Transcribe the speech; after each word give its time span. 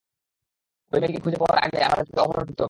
ওর 0.91 0.97
মেয়েটিকে 0.99 1.21
খুঁজে 1.23 1.37
পাওয়ার 1.37 1.57
আগেই 1.57 1.83
আমাদের 1.83 2.05
তাকে 2.05 2.21
অপহরণ 2.21 2.43
করতে 2.43 2.51
হবে। 2.51 2.59